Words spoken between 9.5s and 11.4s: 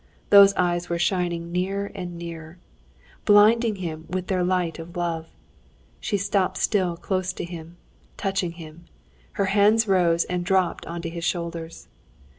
hands rose and dropped onto his